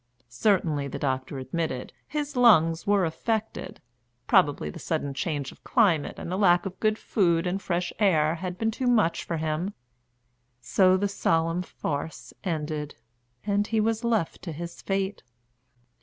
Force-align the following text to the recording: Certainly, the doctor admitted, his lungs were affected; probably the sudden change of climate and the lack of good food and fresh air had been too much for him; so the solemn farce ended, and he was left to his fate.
Certainly, 0.29 0.87
the 0.87 0.97
doctor 0.97 1.37
admitted, 1.37 1.93
his 2.07 2.35
lungs 2.35 2.87
were 2.87 3.05
affected; 3.05 3.79
probably 4.25 4.67
the 4.71 4.79
sudden 4.79 5.13
change 5.13 5.51
of 5.51 5.63
climate 5.63 6.17
and 6.17 6.31
the 6.31 6.39
lack 6.39 6.65
of 6.65 6.79
good 6.79 6.97
food 6.97 7.45
and 7.45 7.61
fresh 7.61 7.93
air 7.99 8.33
had 8.33 8.57
been 8.57 8.71
too 8.71 8.87
much 8.87 9.23
for 9.23 9.37
him; 9.37 9.75
so 10.59 10.97
the 10.97 11.07
solemn 11.07 11.61
farce 11.61 12.33
ended, 12.43 12.95
and 13.45 13.67
he 13.67 13.79
was 13.79 14.03
left 14.03 14.41
to 14.41 14.51
his 14.51 14.81
fate. 14.81 15.21